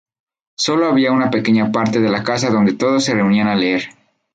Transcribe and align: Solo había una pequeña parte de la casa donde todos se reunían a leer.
Solo 0.55 0.87
había 0.87 1.11
una 1.11 1.29
pequeña 1.29 1.71
parte 1.71 1.99
de 1.99 2.09
la 2.09 2.23
casa 2.23 2.49
donde 2.49 2.73
todos 2.73 3.03
se 3.03 3.13
reunían 3.13 3.47
a 3.47 3.55
leer. 3.55 3.89